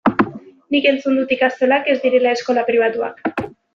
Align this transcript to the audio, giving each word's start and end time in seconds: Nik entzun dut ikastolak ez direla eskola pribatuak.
Nik 0.75 0.87
entzun 0.91 1.19
dut 1.21 1.35
ikastolak 1.37 1.91
ez 1.93 1.95
direla 2.07 2.33
eskola 2.39 2.65
pribatuak. 2.71 3.23